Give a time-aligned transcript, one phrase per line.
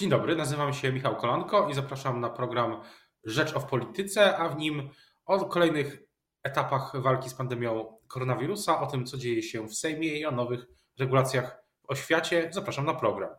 [0.00, 2.82] Dzień dobry, nazywam się Michał Kolanko i zapraszam na program
[3.24, 4.90] Rzecz o Polityce, a w nim
[5.24, 5.98] o kolejnych
[6.42, 10.66] etapach walki z pandemią koronawirusa, o tym, co dzieje się w Sejmie i o nowych
[10.98, 12.48] regulacjach w oświacie.
[12.52, 13.30] Zapraszam na program.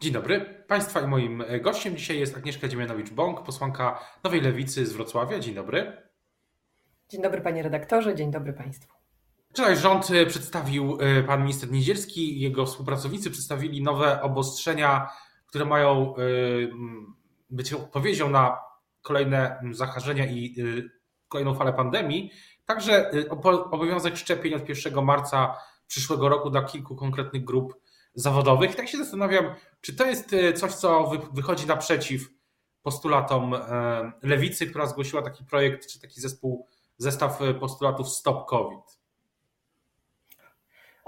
[0.00, 0.64] Dzień dobry.
[0.68, 5.38] Państwa i moim gościem dzisiaj jest Agnieszka Dziemianowicz-Bąk, posłanka Nowej Lewicy z Wrocławia.
[5.38, 6.10] Dzień dobry.
[7.08, 8.99] Dzień dobry panie redaktorze, dzień dobry państwu.
[9.50, 15.08] Wczoraj rząd przedstawił, e, pan minister Niedzielski i jego współpracownicy przedstawili nowe obostrzenia,
[15.46, 16.20] które mają e,
[17.50, 18.58] być odpowiedzią na
[19.02, 20.82] kolejne zakażenia i e,
[21.28, 22.30] kolejną falę pandemii.
[22.64, 23.10] Także
[23.70, 27.74] obowiązek szczepień od 1 marca przyszłego roku dla kilku konkretnych grup
[28.14, 28.76] zawodowych.
[28.76, 32.28] Tak się zastanawiam, czy to jest coś, co wychodzi naprzeciw
[32.82, 33.54] postulatom
[34.22, 36.66] lewicy, która zgłosiła taki projekt, czy taki zespół,
[36.98, 38.99] zestaw postulatów Stop COVID.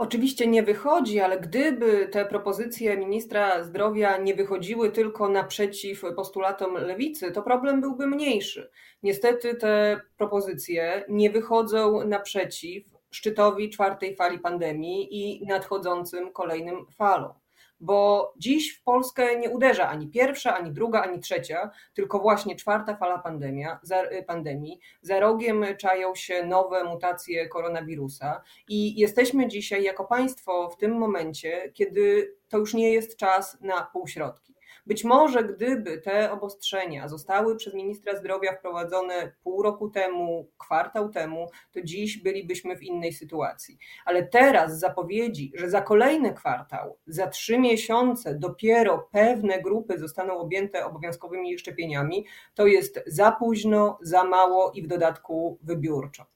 [0.02, 7.32] Oczywiście nie wychodzi, ale gdyby te propozycje ministra zdrowia nie wychodziły tylko naprzeciw postulatom lewicy,
[7.32, 8.70] to problem byłby mniejszy.
[9.02, 17.41] Niestety te propozycje nie wychodzą naprzeciw szczytowi czwartej fali pandemii i nadchodzącym kolejnym falom
[17.82, 22.96] bo dziś w Polskę nie uderza ani pierwsza, ani druga, ani trzecia, tylko właśnie czwarta
[22.96, 24.80] fala pandemia, za, y, pandemii.
[25.00, 31.70] Za rogiem czają się nowe mutacje koronawirusa i jesteśmy dzisiaj jako państwo w tym momencie,
[31.74, 34.54] kiedy to już nie jest czas na półśrodki.
[34.86, 41.48] Być może gdyby te obostrzenia zostały przez ministra zdrowia wprowadzone pół roku temu, kwartał temu,
[41.72, 43.78] to dziś bylibyśmy w innej sytuacji.
[44.04, 50.86] Ale teraz zapowiedzi, że za kolejny kwartał, za trzy miesiące dopiero pewne grupy zostaną objęte
[50.86, 56.26] obowiązkowymi szczepieniami, to jest za późno, za mało i w dodatku wybiórczo.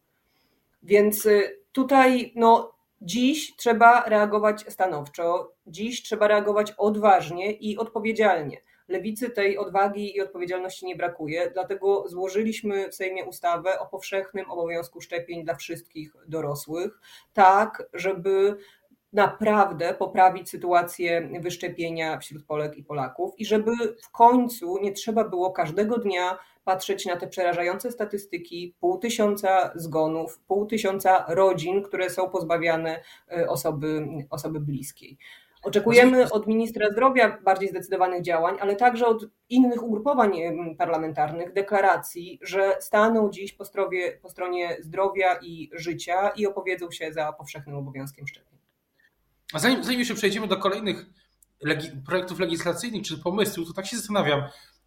[0.82, 8.60] Więc y, tutaj no, Dziś trzeba reagować stanowczo, dziś trzeba reagować odważnie i odpowiedzialnie.
[8.88, 15.00] Lewicy tej odwagi i odpowiedzialności nie brakuje, dlatego złożyliśmy w Sejmie ustawę o powszechnym obowiązku
[15.00, 17.00] szczepień dla wszystkich dorosłych,
[17.32, 18.56] tak żeby
[19.16, 23.72] naprawdę poprawić sytuację wyszczepienia wśród Polek i Polaków i żeby
[24.02, 30.40] w końcu nie trzeba było każdego dnia patrzeć na te przerażające statystyki, pół tysiąca zgonów,
[30.46, 35.18] pół tysiąca rodzin, które są pozbawiane e, osoby, osoby bliskiej.
[35.62, 40.32] Oczekujemy od ministra zdrowia bardziej zdecydowanych działań, ale także od innych ugrupowań
[40.78, 47.12] parlamentarnych deklaracji, że staną dziś po, strowie, po stronie zdrowia i życia i opowiedzą się
[47.12, 48.55] za powszechnym obowiązkiem szczepień.
[49.52, 51.06] A zanim, zanim jeszcze przejdziemy do kolejnych
[51.62, 54.42] legi projektów legislacyjnych czy pomysłów, to tak się zastanawiam,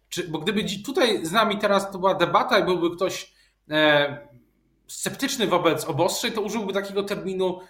[0.08, 3.32] czy, bo gdyby tutaj z nami teraz to była debata i byłby ktoś
[3.70, 4.28] e,
[4.88, 7.60] sceptyczny wobec obostrzeń, to użyłby takiego terminu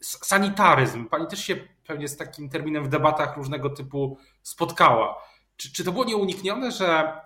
[0.00, 1.08] sanitaryzm.
[1.08, 1.56] Pani też się
[1.86, 5.22] pewnie z takim terminem w debatach różnego typu spotkała.
[5.56, 7.20] Czy, czy to było nieuniknione, że,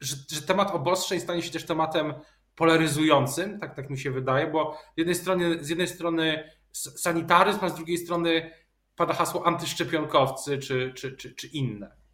[0.00, 2.14] że, że temat obostrzeń stanie się też tematem
[2.56, 3.60] polaryzującym?
[3.60, 7.74] Tak, tak mi się wydaje, bo z jednej strony, z jednej strony sanitaryzm, a z
[7.74, 8.50] drugiej strony
[8.96, 12.04] pada hasło antyszczepionkowcy czy, czy, czy, czy inne.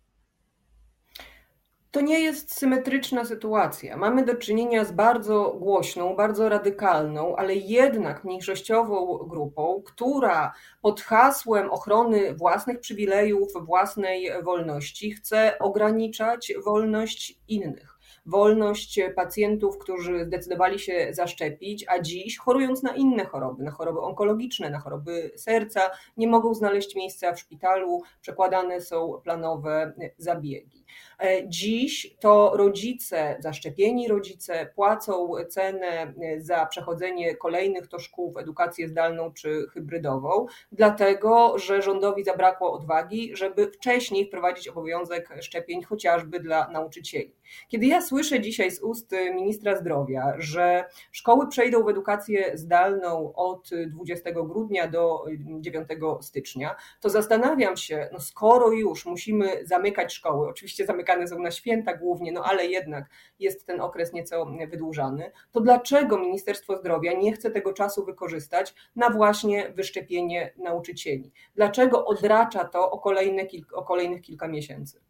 [1.90, 3.96] To nie jest symetryczna sytuacja.
[3.96, 11.70] Mamy do czynienia z bardzo głośną, bardzo radykalną, ale jednak mniejszościową grupą, która pod hasłem
[11.70, 17.89] ochrony własnych przywilejów, własnej wolności chce ograniczać wolność innych
[18.30, 24.70] wolność pacjentów, którzy zdecydowali się zaszczepić, a dziś chorując na inne choroby, na choroby onkologiczne,
[24.70, 25.80] na choroby serca,
[26.16, 30.84] nie mogą znaleźć miejsca w szpitalu, przekładane są planowe zabiegi.
[31.20, 38.88] E, dziś to rodzice, zaszczepieni rodzice płacą cenę za przechodzenie kolejnych to szkół w edukację
[38.88, 46.68] zdalną czy hybrydową, dlatego że rządowi zabrakło odwagi, żeby wcześniej wprowadzić obowiązek szczepień chociażby dla
[46.68, 47.34] nauczycieli.
[47.68, 53.70] Kiedy ja słyszę dzisiaj z ust ministra zdrowia, że szkoły przejdą w edukację zdalną od
[53.86, 55.24] 20 grudnia do
[55.60, 55.88] 9
[56.20, 61.96] stycznia, to zastanawiam się, no skoro już musimy zamykać szkoły, oczywiście zamykane są na święta
[61.96, 63.04] głównie, no ale jednak
[63.38, 69.10] jest ten okres nieco wydłużany, to dlaczego Ministerstwo Zdrowia nie chce tego czasu wykorzystać na
[69.10, 71.32] właśnie wyszczepienie nauczycieli?
[71.54, 73.42] Dlaczego odracza to o, kolejne,
[73.72, 75.00] o kolejnych kilka miesięcy?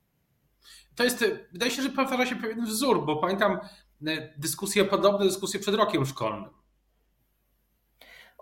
[0.95, 3.59] to jest, wydaje się, że powtarza się pewien wzór, bo pamiętam e,
[4.39, 6.51] dyskusje podobne, dyskusje przed rokiem szkolnym.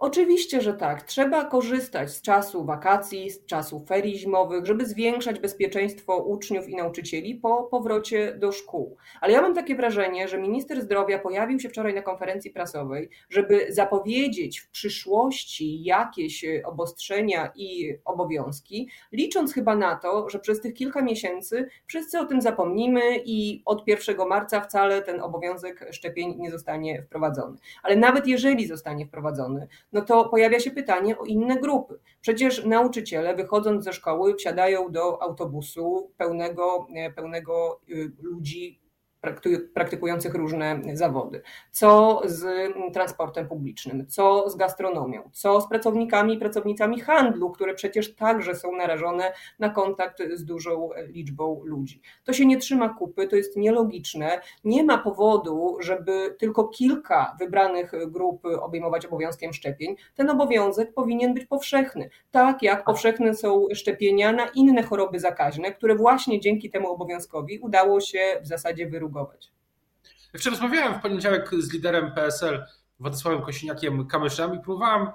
[0.00, 1.02] Oczywiście, że tak.
[1.02, 7.34] Trzeba korzystać z czasu wakacji, z czasu ferii zimowych, żeby zwiększać bezpieczeństwo uczniów i nauczycieli
[7.34, 8.96] po powrocie do szkół.
[9.20, 13.66] Ale ja mam takie wrażenie, że minister zdrowia pojawił się wczoraj na konferencji prasowej, żeby
[13.68, 21.02] zapowiedzieć w przyszłości jakieś obostrzenia i obowiązki, licząc chyba na to, że przez tych kilka
[21.02, 27.02] miesięcy wszyscy o tym zapomnimy i od 1 marca wcale ten obowiązek szczepień nie zostanie
[27.02, 27.58] wprowadzony.
[27.82, 31.98] Ale nawet jeżeli zostanie wprowadzony, no to pojawia się pytanie o inne grupy.
[32.20, 38.80] Przecież nauczyciele wychodząc ze szkoły wsiadają do autobusu pełnego, e, pełnego y, ludzi
[39.74, 41.42] praktykujących różne zawody.
[41.70, 42.46] Co z
[42.92, 48.76] transportem publicznym, co z gastronomią, co z pracownikami i pracownicami handlu, które przecież także są
[48.76, 52.00] narażone na kontakt z dużą liczbą ludzi.
[52.24, 54.40] To się nie trzyma kupy, to jest nielogiczne.
[54.64, 59.96] Nie ma powodu, żeby tylko kilka wybranych grup obejmować obowiązkiem szczepień.
[60.14, 65.94] Ten obowiązek powinien być powszechny, tak jak powszechne są szczepienia na inne choroby zakaźne, które
[65.94, 69.52] właśnie dzięki temu obowiązkowi udało się w zasadzie wyrównać drugować.
[70.34, 72.66] Wczoraj rozmawiałem w poniedziałek z liderem PSL
[73.00, 75.08] Władysławem Kosiniakiem Kamyszem i próbowałem,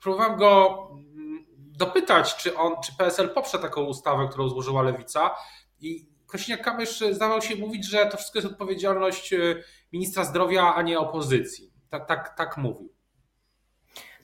[0.00, 5.30] próbowałem go mm, dopytać, czy, on, czy PSL poprze taką ustawę, którą złożyła Lewica.
[5.80, 10.98] I Kosiniak-Kamysz zdawał się mówić, że to wszystko jest odpowiedzialność y, ministra zdrowia, a nie
[10.98, 11.72] opozycji.
[11.90, 12.93] Tak, tak, tak mówił.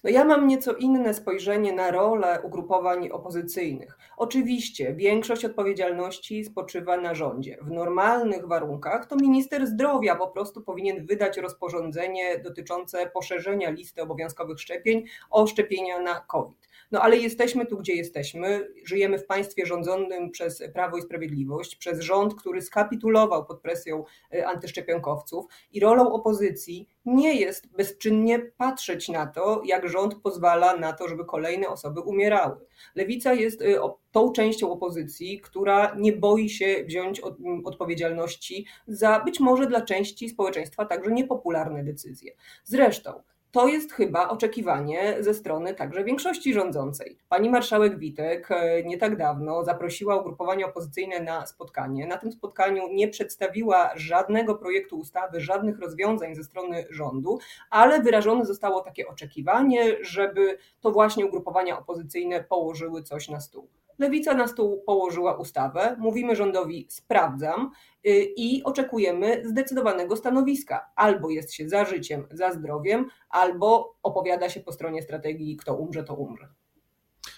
[0.04, 3.98] No ja mam nieco inne spojrzenie na rolę ugrupowań opozycyjnych.
[4.16, 7.58] Oczywiście większość odpowiedzialności spoczywa na rządzie.
[7.62, 14.60] W normalnych warunkach to minister zdrowia po prostu powinien wydać rozporządzenie dotyczące poszerzenia listy obowiązkowych
[14.60, 16.69] szczepień o szczepienia na COVID.
[16.90, 18.68] No ale jesteśmy tu, gdzie jesteśmy.
[18.84, 24.04] Żyjemy w państwie rządzonym przez Prawo i Sprawiedliwość, przez rząd, który skapitulował pod presją
[24.34, 30.92] y, antyszczepionkowców i rolą opozycji nie jest bezczynnie patrzeć na to, jak rząd pozwala na
[30.92, 32.56] to, żeby kolejne osoby umierały.
[32.94, 33.76] Lewica jest y,
[34.12, 37.22] tą częścią opozycji, która nie boi się wziąć
[37.64, 42.32] odpowiedzialności za być może dla części społeczeństwa także niepopularne decyzje.
[42.64, 47.18] Zresztą to jest chyba oczekiwanie ze strony także większości rządzącej.
[47.28, 52.06] Pani marszałek Witek e, nie tak dawno zaprosiła ugrupowania opozycyjne na spotkanie.
[52.06, 57.38] Na tym spotkaniu nie przedstawiła żadnego projektu ustawy, żadnych rozwiązań ze strony rządu,
[57.70, 63.68] ale wyrażone zostało takie oczekiwanie, żeby to właśnie ugrupowania opozycyjne położyły coś na stół.
[64.00, 67.70] Lewica na stół położyła ustawę, mówimy rządowi sprawdzam
[68.06, 70.90] y, i oczekujemy zdecydowanego stanowiska.
[70.96, 76.04] Albo jest się za życiem, za zdrowiem, albo opowiada się po stronie strategii kto umrze,
[76.04, 76.48] to umrze.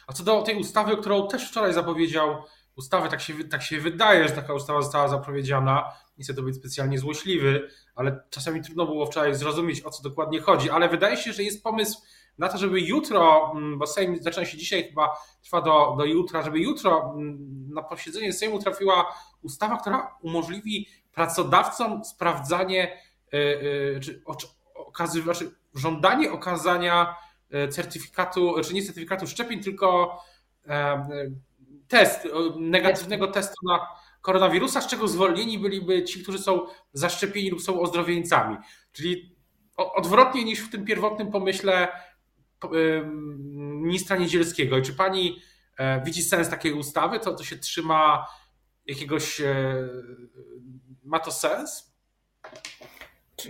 [0.07, 2.37] A co do tej ustawy, którą też wczoraj zapowiedział,
[2.77, 6.57] ustawy, tak się, tak się wydaje, że taka ustawa została zapowiedziana, nie chcę to być
[6.57, 11.33] specjalnie złośliwy, ale czasami trudno było wczoraj zrozumieć, o co dokładnie chodzi, ale wydaje się,
[11.33, 12.03] że jest pomysł
[12.39, 15.11] na to, żeby jutro, mm, bo Sejm zaczyna się dzisiaj, chyba
[15.43, 17.39] trwa do, do jutra, żeby jutro mm,
[17.75, 22.99] na posiedzenie Sejmu trafiła ustawa, która umożliwi pracodawcom sprawdzanie,
[23.33, 23.39] e,
[23.97, 24.23] e, czy
[24.75, 27.17] okazywać, znaczy żądanie okazania
[27.51, 30.19] e, certyfikatu, czy nie certyfikatu szczepień, tylko
[31.89, 33.87] test, negatywnego testu na
[34.21, 38.57] koronawirusa, z czego zwolnieni byliby ci, którzy są zaszczepieni lub są ozdrowieńcami.
[38.93, 39.37] Czyli
[39.77, 41.89] odwrotnie niż w tym pierwotnym pomyśle
[43.83, 44.81] ministra Niedzielskiego.
[44.81, 45.39] Czy pani
[45.79, 47.21] e, widzi sens takiej ustawy?
[47.21, 48.27] To, to się trzyma
[48.87, 49.41] jakiegoś.
[49.41, 49.75] E,
[51.05, 51.93] ma to sens?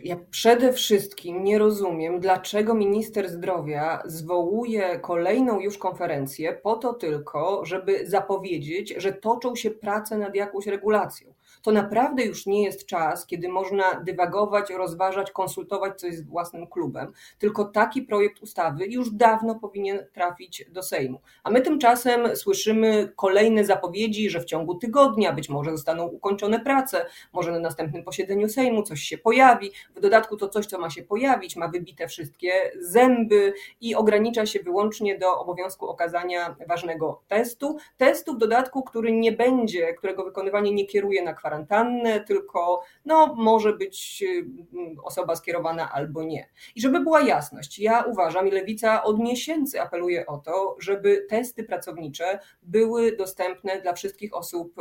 [0.02, 7.64] Ja przede wszystkim nie rozumiem, dlaczego minister zdrowia zwołuje kolejną już konferencję po to tylko,
[7.64, 13.26] żeby zapowiedzieć, że toczą się prace nad jakąś regulacją to naprawdę już nie jest czas,
[13.26, 19.54] kiedy można dywagować, rozważać, konsultować coś z własnym klubem, tylko taki projekt ustawy już dawno
[19.54, 21.20] powinien trafić do Sejmu.
[21.44, 27.06] A my tymczasem słyszymy kolejne zapowiedzi, że w ciągu tygodnia być może zostaną ukończone prace,
[27.32, 29.70] może na następnym posiedzeniu Sejmu coś się pojawi.
[29.96, 34.60] W dodatku to coś, co ma się pojawić, ma wybite wszystkie zęby i ogranicza się
[34.60, 37.76] wyłącznie do obowiązku okazania ważnego testu.
[37.96, 43.34] Testu w dodatku, który nie będzie, którego wykonywanie nie kieruje na kwarantannę kwarantannę, tylko no,
[43.34, 44.46] może być y,
[45.02, 46.48] osoba skierowana albo nie.
[46.74, 51.64] I żeby była jasność, ja uważam i Lewica od miesięcy apeluje o to, żeby testy
[51.64, 54.74] pracownicze były dostępne dla wszystkich osób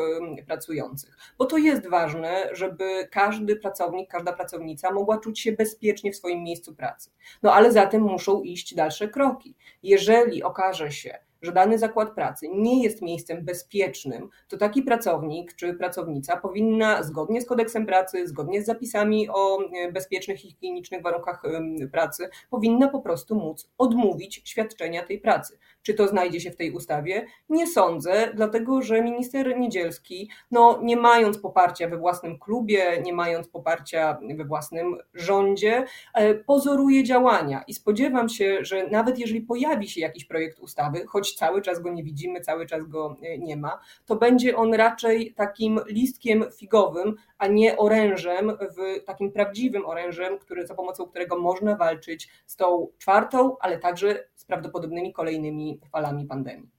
[0.48, 6.16] pracujących, bo to jest ważne, żeby każdy pracownik, każda pracownica mogła czuć się bezpiecznie w
[6.16, 7.12] swoim miejscu pracy.
[7.44, 9.56] No ale za tym muszą iść dalsze kroki.
[9.84, 15.74] Jeżeli okaże się, że dany zakład pracy nie jest miejscem bezpiecznym, to taki pracownik czy
[15.74, 21.44] pracownica powinna zgodnie z kodeksem pracy, zgodnie z zapisami o e, bezpiecznych i higienicznych warunkach
[21.92, 25.58] pracy, powinna po prostu móc odmówić świadczenia tej pracy.
[25.84, 27.26] Czy to znajdzie się w tej ustawie?
[27.50, 33.48] Nie sądzę, dlatego że minister Niedzielski, no nie mając poparcia we własnym klubie, nie mając
[33.48, 40.02] poparcia we własnym rządzie, e, pozoruje działania i spodziewam się, że nawet jeżeli pojawi się
[40.02, 43.80] jakiś projekt ustawy, choć cały czas go nie widzimy, cały czas go e, nie ma,
[44.06, 50.68] to będzie on raczej takim listkiem figowym, a nie orężem, w takim prawdziwym orężem, który,
[50.68, 56.70] za pomocą którego można walczyć z tą czwartą, ale także z prawdopodobnymi kolejnymi falami pandemii.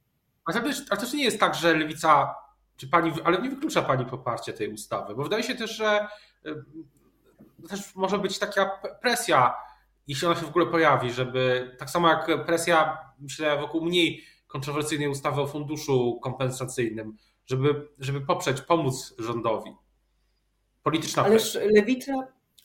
[0.45, 2.35] A też, a też nie jest tak, że lewica,
[2.77, 6.07] czy pani, ale nie wyklucza pani poparcie tej ustawy, bo wydaje się też, że
[6.47, 8.71] y, też może być taka
[9.03, 9.55] presja,
[10.07, 15.09] jeśli ona się w ogóle pojawi, żeby tak samo jak presja, myślę, wokół mniej kontrowersyjnej
[15.09, 17.17] ustawy o funduszu kompensacyjnym,
[17.47, 19.71] żeby, żeby poprzeć, pomóc rządowi.
[20.83, 21.71] Polityczna Ależ presja.
[21.75, 22.13] lewica,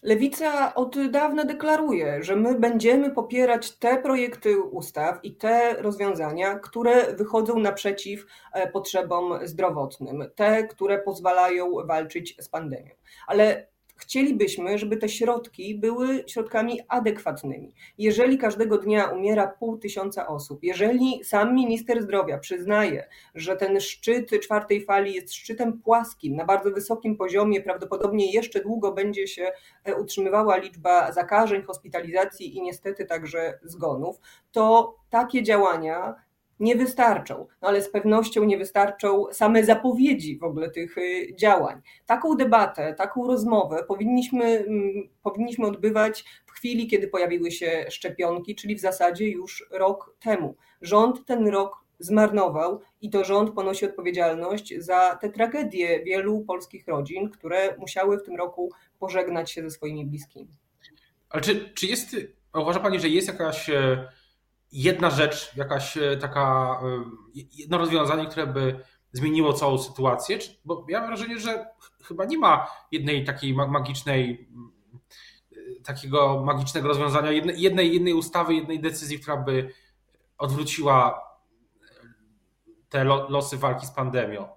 [0.02, 7.14] Lewica od dawna deklaruje, że my będziemy popierać te projekty ustaw i te rozwiązania, które
[7.16, 12.96] wychodzą naprzeciw e, potrzebom zdrowotnym, te, które pozwalają walczyć z pandemią.
[13.28, 17.74] Ale Chcielibyśmy, żeby te środki były środkami adekwatnymi.
[17.98, 24.30] Jeżeli każdego dnia umiera pół tysiąca osób, jeżeli sam minister zdrowia przyznaje, że ten szczyt
[24.44, 29.52] czwartej fali jest szczytem płaskim, na bardzo wysokim poziomie, prawdopodobnie jeszcze długo będzie się
[29.84, 34.20] e, utrzymywała liczba zakażeń, hospitalizacji i niestety także zgonów,
[34.52, 36.27] to takie działania
[36.60, 41.82] nie wystarczą, no ale z pewnością nie wystarczą same zapowiedzi w ogóle tych y, działań.
[42.06, 48.76] Taką debatę, taką rozmowę powinniśmy, mm, powinniśmy odbywać w chwili, kiedy pojawiły się szczepionki, czyli
[48.76, 50.56] w zasadzie już rok temu.
[50.82, 57.30] Rząd ten rok zmarnował i to rząd ponosi odpowiedzialność za te tragedie wielu polskich rodzin,
[57.30, 60.52] które musiały w tym roku pożegnać się ze swoimi bliskimi.
[61.30, 62.16] Ale czy, czy jest,
[62.56, 64.08] uważa Pani, że jest jakaś e,
[64.72, 68.80] jedna rzecz, jakaś e, taka, e, jedno rozwiązanie, które by
[69.12, 70.38] zmieniło całą sytuację?
[70.66, 71.66] Bo ja mam wrażenie, że
[72.04, 74.50] chyba nie ma jednej takiej magicznej,
[75.52, 79.74] e, takiego magicznego rozwiązania, jednej, jednej ustawy, jednej decyzji, która by
[80.38, 81.28] odwróciła
[82.90, 84.57] te losy walki z pandemią.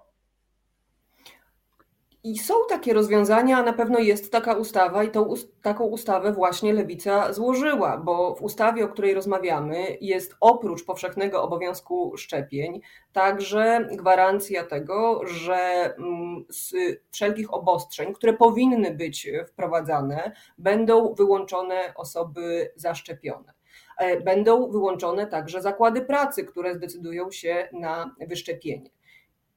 [2.23, 6.73] I są takie rozwiązania, a na pewno jest taka ustawa, i tą taką ustawę właśnie
[6.73, 12.81] Lewica złożyła, bo w ustawie, o której rozmawiamy, jest oprócz powszechnego obowiązku szczepień
[13.13, 15.55] także gwarancja tego, że
[15.97, 16.73] mm, z
[17.11, 23.53] wszelkich obostrzeń, które powinny być wprowadzane, będą wyłączone osoby zaszczepione.
[23.97, 28.89] E, będą wyłączone także zakłady pracy, które zdecydują się na wyszczepienie.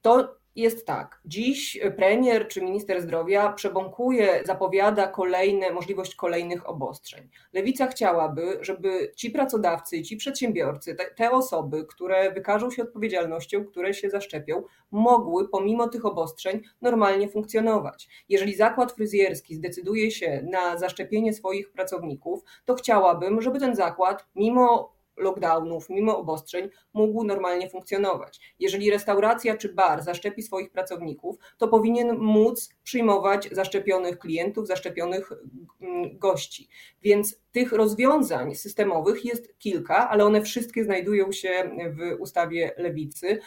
[0.03, 1.21] To jest tak.
[1.25, 7.29] Dziś premier czy minister zdrowia przebąkuje, zapowiada kolejne, możliwość kolejnych obostrzeń.
[7.53, 13.95] Lewica chciałaby, żeby ci pracodawcy, ci przedsiębiorcy, te, te osoby, które wykażą się odpowiedzialnością, które
[13.95, 18.09] się zaszczepią, mogły pomimo tych obostrzeń normalnie funkcjonować.
[18.29, 24.94] Jeżeli zakład fryzjerski zdecyduje się na zaszczepienie swoich pracowników, to chciałabym, żeby ten zakład, mimo
[25.17, 28.55] lockdownów, mimo obostrzeń, mógł normalnie funkcjonować.
[28.59, 35.33] Jeżeli restauracja czy bar zaszczepi swoich pracowników, to powinien móc przyjmować zaszczepionych klientów, zaszczepionych
[35.81, 36.69] mm, gości.
[37.03, 43.41] Więc tych rozwiązań systemowych jest kilka, ale one wszystkie znajdują się w ustawie lewicy.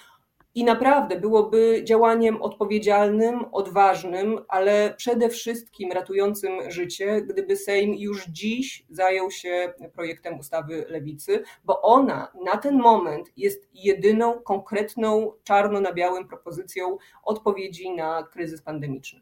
[0.58, 8.86] I naprawdę byłoby działaniem odpowiedzialnym, odważnym, ale przede wszystkim ratującym życie, gdyby Sejm już dziś
[8.90, 15.94] zajął się projektem ustawy lewicy, bo ona na ten moment jest jedyną konkretną, czarno na
[15.94, 19.22] białym propozycją odpowiedzi na kryzys pandemiczny.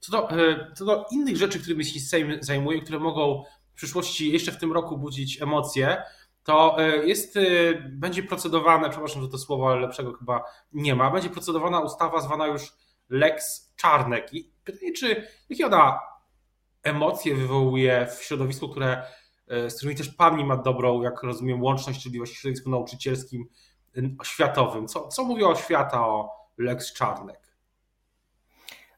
[0.00, 4.32] Co do, e, co do innych rzeczy, którymi się Sejm zajmuje, które mogą w przyszłości
[4.32, 6.02] jeszcze w tym roku budzić emocje,
[6.46, 7.40] to e, jest, e,
[7.74, 12.72] będzie procedowane, przepraszam, że to słowo lepszego chyba nie ma, będzie procedowana ustawa zwana już
[13.08, 14.34] Lex Czarnek.
[14.34, 16.00] I pytanie, czy jakie ona
[16.82, 19.02] emocje wywołuje w środowisku, które,
[19.48, 23.48] e, z którymi też Pani ma dobrą, jak rozumiem, łączność, czyli właśnie środowisku nauczycielskim,
[24.24, 24.88] światowym.
[24.88, 27.45] Co, co mówi o świata o Lex Czarnek?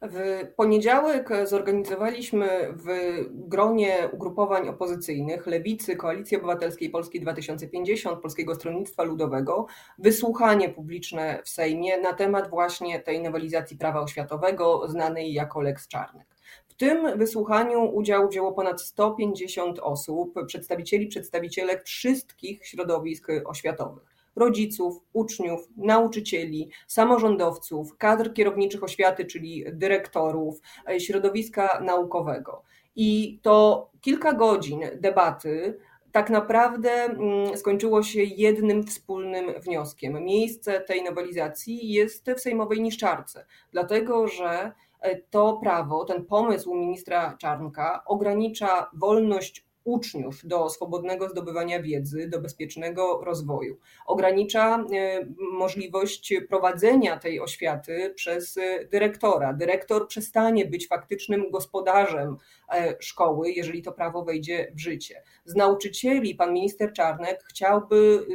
[0.02, 2.86] W poniedziałek zorganizowaliśmy w
[3.30, 9.66] gronie ugrupowań opozycyjnych Lewicy, Koalicji Obywatelskiej Polski 2050, Polskiego Stronnictwa Ludowego
[9.98, 16.26] wysłuchanie publiczne w Sejmie na temat właśnie tej nowelizacji prawa oświatowego znanej jako Lex Czarnek.
[16.68, 25.68] W tym wysłuchaniu udział wzięło ponad 150 osób, przedstawicieli, przedstawicielek wszystkich środowisk oświatowych rodziców, uczniów,
[25.76, 32.62] nauczycieli, samorządowców, kadr kierowniczych oświaty, czyli dyrektorów, e, środowiska naukowego.
[32.96, 35.78] I to kilka godzin debaty
[36.12, 40.24] tak naprawdę mm, skończyło się jednym wspólnym wnioskiem.
[40.24, 47.36] Miejsce tej nowelizacji jest w sejmowej niszczarce, dlatego że e, to prawo, ten pomysł ministra
[47.40, 53.78] Czarnka ogranicza wolność uczniów do swobodnego zdobywania wiedzy, do bezpiecznego rozwoju.
[54.06, 58.58] Ogranicza e, możliwość prowadzenia tej oświaty przez
[58.90, 59.52] dyrektora.
[59.52, 62.36] Dyrektor przestanie być faktycznym gospodarzem
[62.72, 65.22] e, szkoły, jeżeli to prawo wejdzie w życie.
[65.44, 68.26] Z nauczycieli pan minister Czarnek chciałby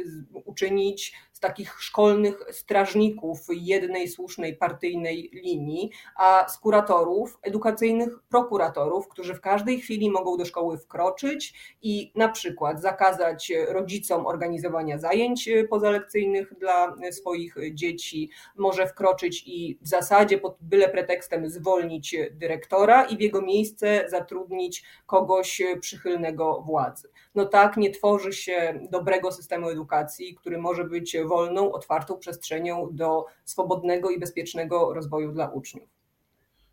[0.44, 9.40] uczynić takich szkolnych strażników jednej słusznej partyjnej linii, a z kuratorów, edukacyjnych prokuratorów, którzy w
[9.40, 16.96] każdej chwili mogą do szkoły wkroczyć i na przykład zakazać rodzicom organizowania zajęć pozalekcyjnych dla
[17.10, 23.42] swoich dzieci, może wkroczyć i w zasadzie pod byle pretekstem zwolnić dyrektora i w jego
[23.42, 27.08] miejsce zatrudnić kogoś przychylnego władzy.
[27.34, 33.26] No tak nie tworzy się dobrego systemu edukacji, który może być wolną, otwartą przestrzenią do
[33.44, 35.88] swobodnego i bezpiecznego rozwoju dla uczniów.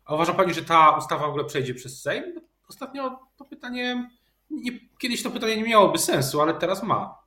[0.04, 2.40] A uważa Pani, że ta ustawa w ogóle przejdzie przez Sejm?
[2.68, 4.10] Ostatnio to pytanie,
[4.50, 7.21] nie, kiedyś to pytanie nie miałoby sensu, ale teraz ma.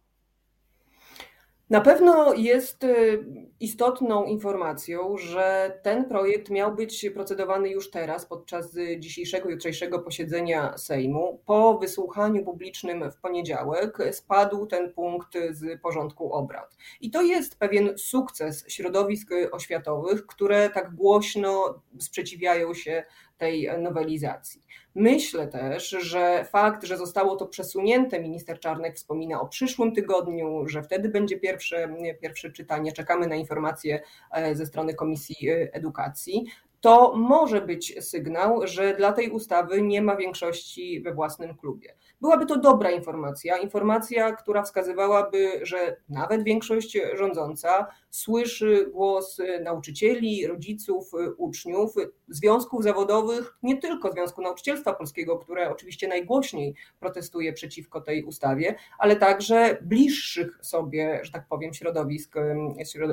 [1.70, 3.26] Na pewno jest y,
[3.60, 11.42] istotną informacją, że ten projekt miał być procedowany już teraz, podczas dzisiejszego, jutrzejszego posiedzenia Sejmu.
[11.46, 16.78] Po wysłuchaniu publicznym w poniedziałek spadł ten punkt z porządku obrad.
[17.02, 23.04] I to jest pewien sukces środowisk oświatowych, które tak głośno sprzeciwiają się
[23.38, 24.66] tej nowelizacji.
[24.96, 30.84] Myślę też, że fakt, że zostało to przesunięte, minister Czarnek wspomina o przyszłym tygodniu, że
[30.84, 34.02] wtedy będzie pierwsze, pierwsze czytanie, czekamy na informacje
[34.32, 36.46] e, ze strony Komisji e, Edukacji,
[36.82, 41.96] to może być sygnał, że dla tej ustawy nie ma większości we własnym klubie.
[42.22, 51.12] Byłaby to dobra informacja, informacja, która wskazywałaby, że nawet większość rządząca słyszy głos nauczycieli, rodziców,
[51.38, 51.96] uczniów,
[52.28, 59.16] związków zawodowych, nie tylko Związku Nauczycielstwa Polskiego, które oczywiście najgłośniej protestuje przeciwko tej ustawie, ale
[59.16, 62.36] także bliższych sobie, że tak powiem, środowisk,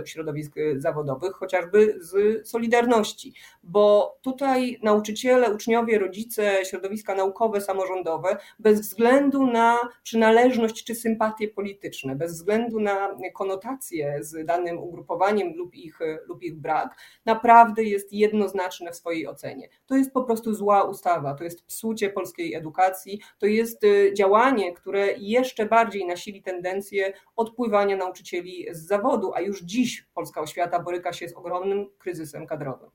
[0.04, 9.46] środowisk zawodowych, chociażby z Solidarności, bo tutaj nauczyciele, uczniowie, rodzice, środowiska naukowe, samorządowe, bez względu
[9.46, 16.42] na przynależność czy sympatie polityczne, bez względu na konotacje z danym ugrupowaniem lub ich, lub
[16.42, 19.68] ich brak, naprawdę jest jednoznaczne w swojej ocenie.
[19.86, 24.72] To jest po prostu zła ustawa, to jest psucie polskiej edukacji, to jest y, działanie,
[24.72, 31.12] które jeszcze bardziej nasili tendencję odpływania nauczycieli z zawodu, a już dziś polska oświata boryka
[31.12, 32.90] się z ogromnym kryzysem kadrowym.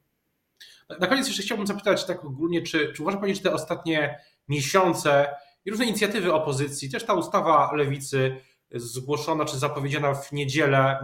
[1.00, 5.36] Na koniec jeszcze chciałbym zapytać tak ogólnie, czy, czy uważa Pani, że te ostatnie miesiące
[5.66, 8.36] i różne inicjatywy opozycji, też ta ustawa lewicy
[8.72, 11.00] zgłoszona czy zapowiedziana w niedzielę,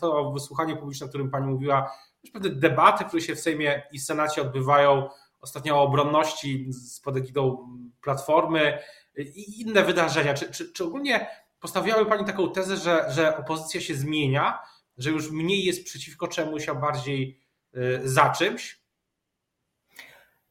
[0.00, 1.90] to wysłuchanie publiczne, o którym Pani mówiła,
[2.22, 5.08] też pewne debaty, które się w Sejmie i Senacie odbywają,
[5.40, 6.70] ostatnio o obronności
[7.04, 7.68] pod egidą
[8.00, 8.78] Platformy
[9.16, 10.34] i inne wydarzenia.
[10.34, 11.26] Czy, czy, czy ogólnie
[11.60, 14.58] postawiały Pani taką tezę, że, że opozycja się zmienia,
[14.98, 17.40] że już mniej jest przeciwko czemuś, a bardziej
[17.76, 18.83] y, za czymś?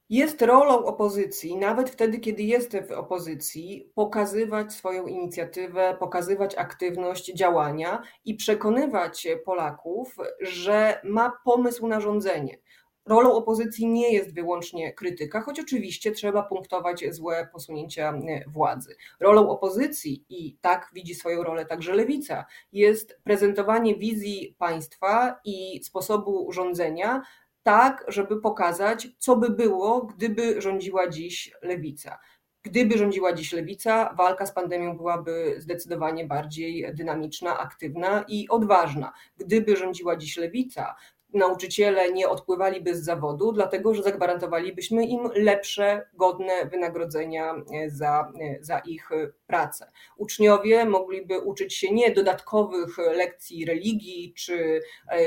[0.10, 8.02] Jest rolą opozycji, nawet wtedy, kiedy jest w opozycji, pokazywać swoją inicjatywę, pokazywać aktywność działania
[8.26, 12.58] i przekonywać Polaków, że ma pomysł na rządzenie.
[13.06, 18.14] Rolą opozycji nie jest wyłącznie krytyka, choć oczywiście trzeba punktować złe posunięcia
[18.48, 18.96] władzy.
[19.20, 26.52] Rolą opozycji, i tak widzi swoją rolę także lewica, jest prezentowanie wizji państwa i sposobu
[26.52, 27.22] rządzenia
[27.64, 32.20] tak, żeby pokazać, co by było, gdyby rządziła dziś lewica.
[32.64, 39.14] Gdyby rządziła dziś lewica, walka z pandemią byłaby zdecydowanie bardziej dynamiczna, aktywna i odważna.
[39.38, 40.96] Gdyby rządziła dziś lewica,
[41.34, 48.64] nauczyciele nie odpływaliby z zawodu, dlatego że zagwarantowalibyśmy im lepsze, godne wynagrodzenia e, za, e,
[48.64, 49.10] za ich
[49.48, 49.92] pracę.
[50.18, 55.18] Uczniowie mogliby uczyć się nie dodatkowych lekcji religii czy e,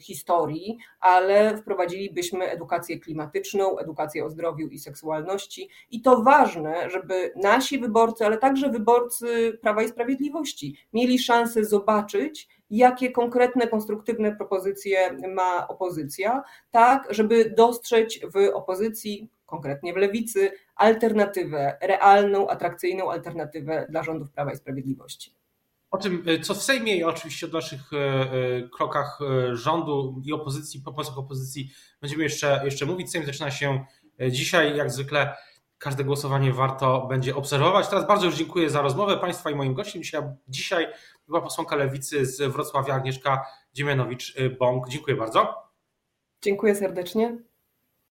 [0.00, 5.68] historii, ale wprowadzilibyśmy edukację klimatyczną, edukację o zdrowiu i seksualności.
[5.90, 12.48] I to ważne, żeby nasi wyborcy, ale także wyborcy Prawa i Sprawiedliwości mieli szansę zobaczyć,
[12.76, 21.78] jakie konkretne, konstruktywne propozycje ma opozycja, tak, żeby dostrzec w opozycji, konkretnie w lewicy, alternatywę,
[21.80, 25.34] realną, atrakcyjną alternatywę dla rządów Prawa i Sprawiedliwości.
[25.92, 27.80] o tym, co w Sejmie i oczywiście o naszych
[28.76, 29.18] krokach
[29.52, 33.10] rządu i opozycji, pomysłach opozycji będziemy jeszcze, jeszcze mówić.
[33.10, 33.84] Sejm zaczyna się
[34.30, 35.36] dzisiaj, jak zwykle
[35.78, 37.88] każde głosowanie warto będzie obserwować.
[37.88, 40.02] Teraz bardzo już dziękuję za rozmowę Państwa i moim gościem.
[40.02, 40.86] Dzisiaj, dzisiaj
[41.28, 44.88] była posłanka Lewicy z Wrocławia Agnieszka Dziemianowicz-Bąk.
[44.88, 45.68] Dziękuję bardzo.
[46.42, 47.51] Dziękuję serdecznie.